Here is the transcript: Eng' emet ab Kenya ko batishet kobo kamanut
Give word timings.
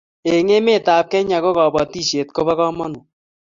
Eng' 0.33 0.53
emet 0.57 0.85
ab 0.95 1.05
Kenya 1.11 1.37
ko 1.43 1.49
batishet 1.75 2.27
kobo 2.35 2.53
kamanut 2.59 3.05